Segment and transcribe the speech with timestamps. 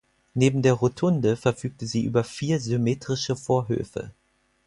[0.33, 4.09] Neben der Rotunde verfügte sie über vier symmetrische Vorhöfe.